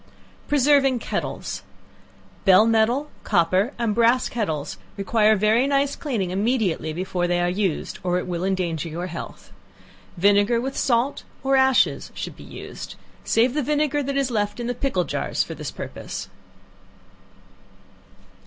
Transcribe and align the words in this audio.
Preserving 0.47 0.97
Kettles. 0.97 1.61
Bell 2.43 2.65
metal, 2.65 3.11
copper 3.23 3.71
and 3.77 3.93
brass 3.93 4.29
kettles 4.29 4.79
require 4.97 5.35
very 5.35 5.67
nice 5.67 5.95
cleaning 5.95 6.31
immediately 6.31 6.91
before 6.91 7.27
they 7.27 7.39
are 7.39 7.47
used, 7.51 7.99
or 8.01 8.17
it 8.17 8.25
will 8.25 8.43
endanger 8.43 8.89
your 8.89 9.05
health. 9.05 9.51
Vinegar 10.17 10.59
with 10.59 10.75
salt 10.75 11.21
or 11.43 11.55
ashes 11.55 12.11
should 12.15 12.35
be 12.35 12.43
used; 12.43 12.95
save 13.23 13.53
the 13.53 13.61
vinegar 13.61 14.01
that 14.01 14.17
is 14.17 14.31
left 14.31 14.59
in 14.59 14.65
the 14.65 14.73
pickle 14.73 15.03
jars 15.03 15.43
for 15.43 15.53
this 15.53 15.69
purpose. 15.69 16.29